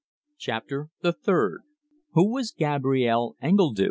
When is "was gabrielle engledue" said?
2.31-3.79